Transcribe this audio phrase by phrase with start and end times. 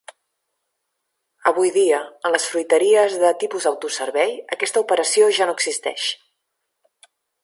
[1.51, 1.99] Avui dia
[2.29, 6.07] en les fruiteries de tipus autoservei aquesta operació ja no existeix.